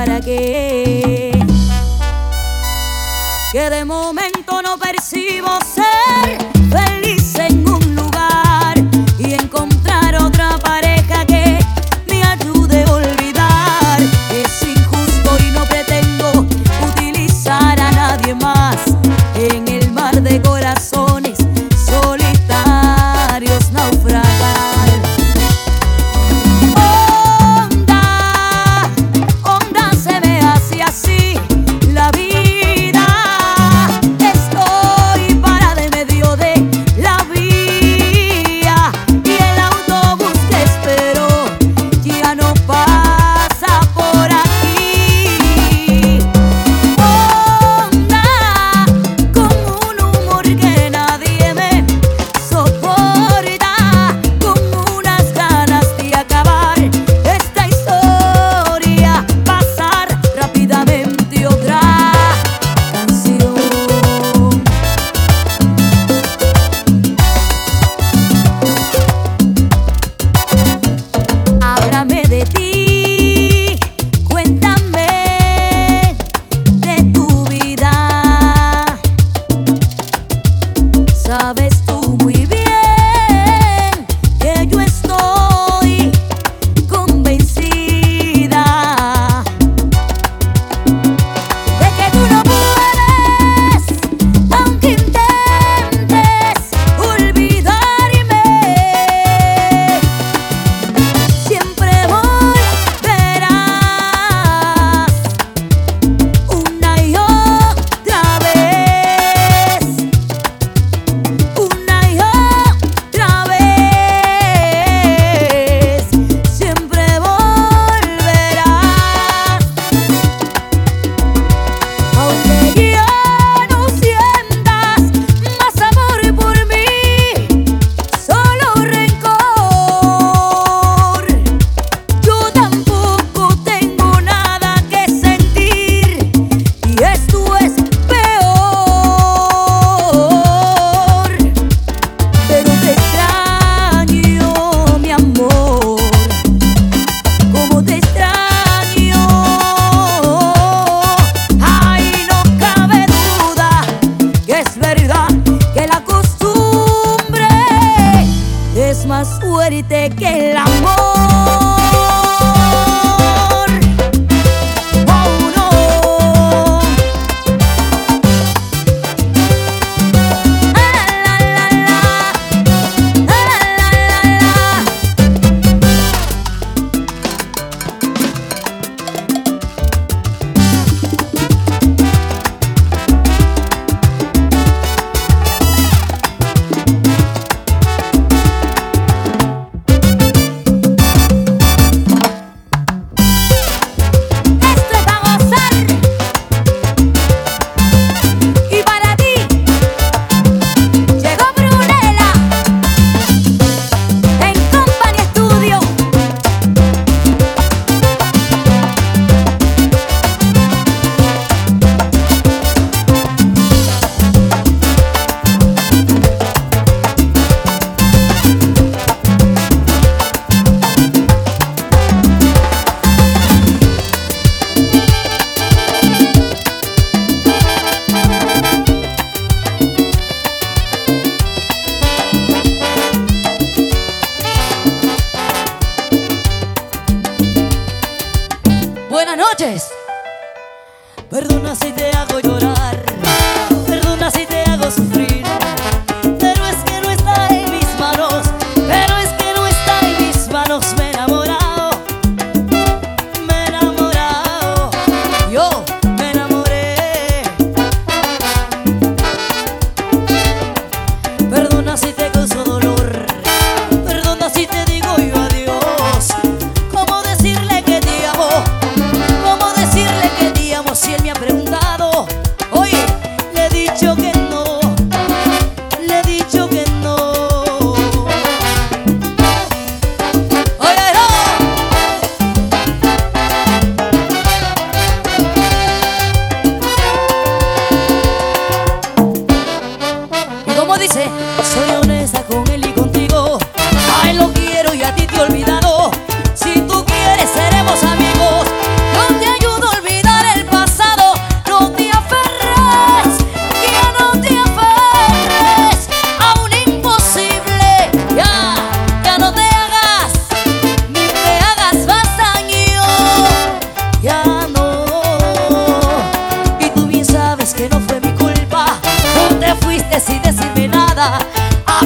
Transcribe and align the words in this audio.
para 0.00 0.18
qué. 0.22 1.30
Que 3.52 3.68
de 3.68 3.84
momento. 3.84 4.29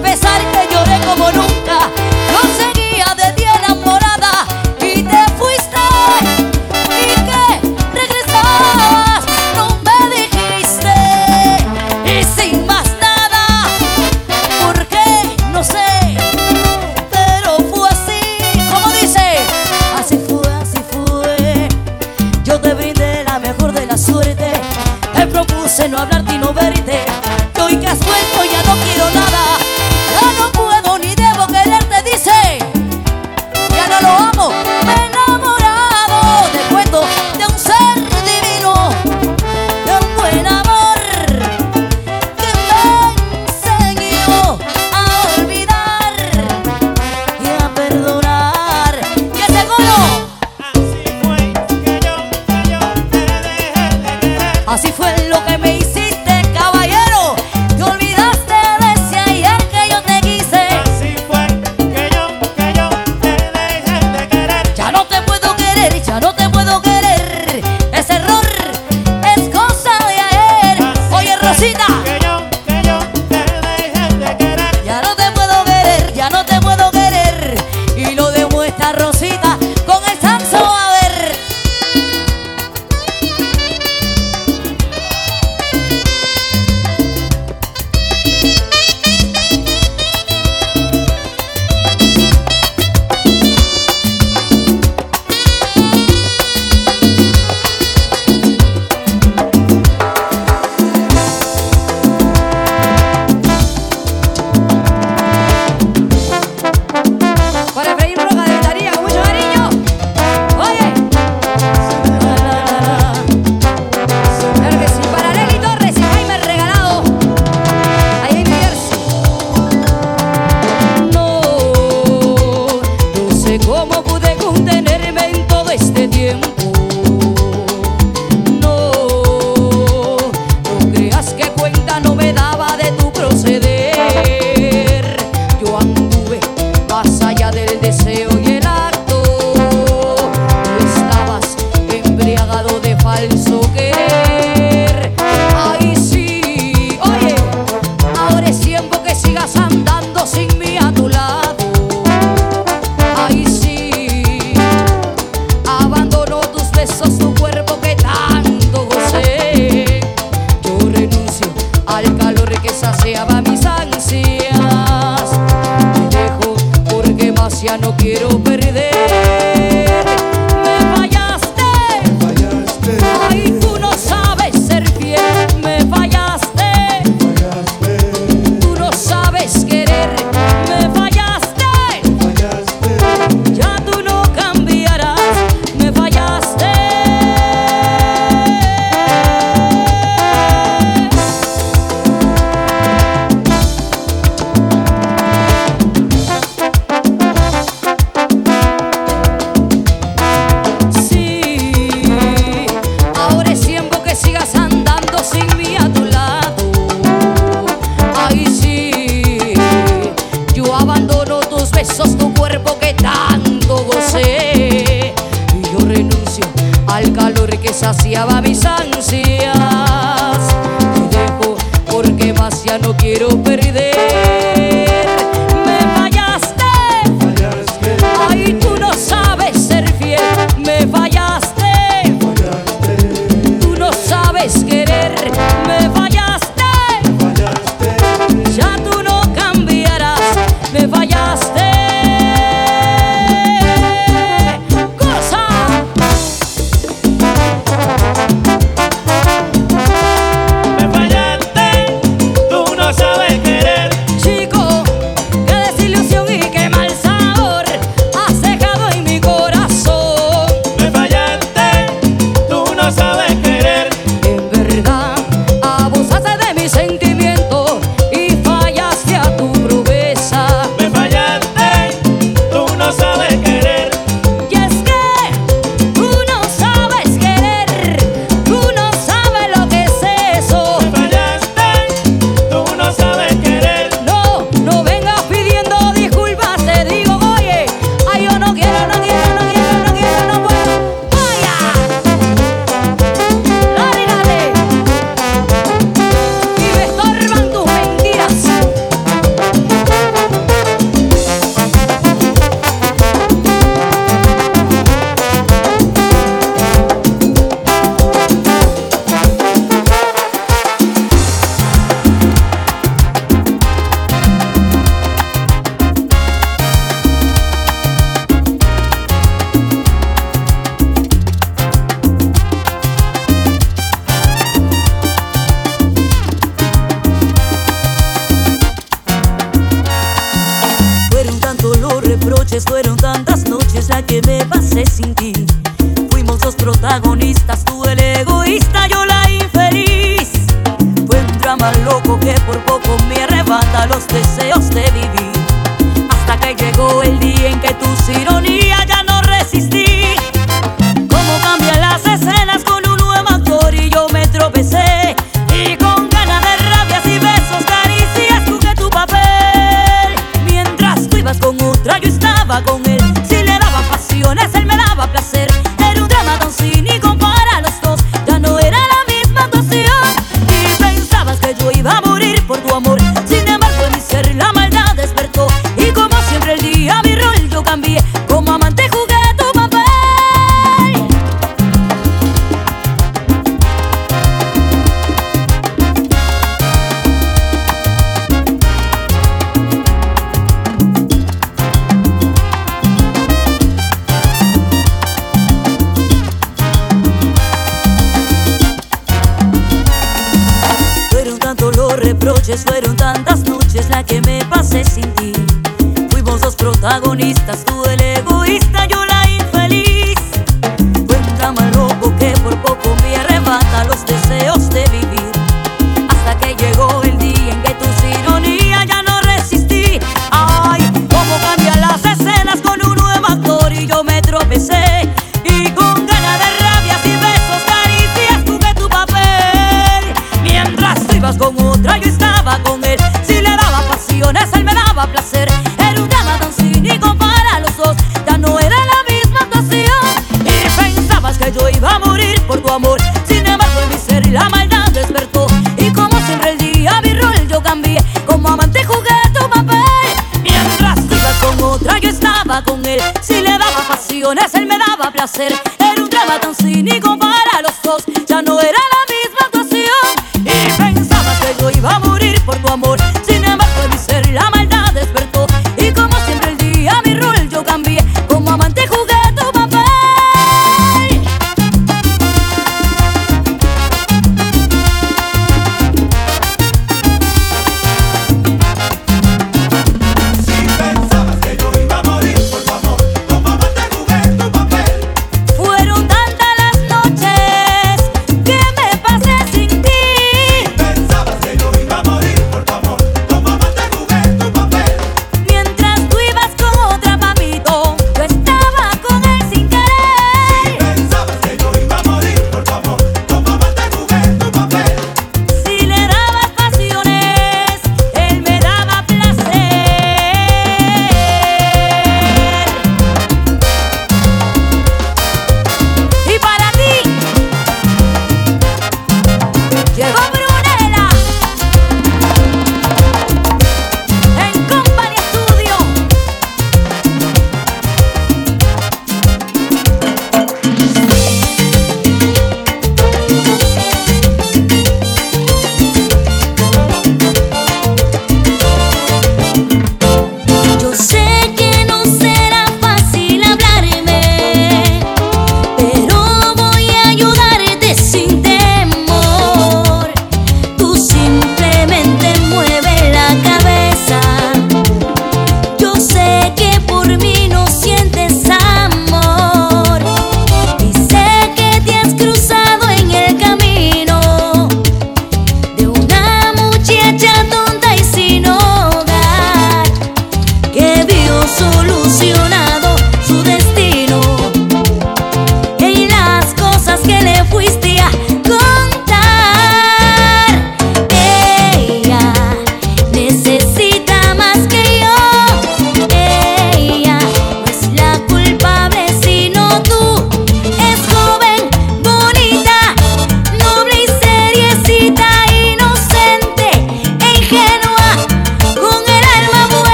Me 0.00 0.16
fallaste, 0.16 0.68
tú 0.68 1.38
no 1.38 2.07
Ah, 54.70 54.76
c'est 54.76 54.92
fou. 54.92 55.07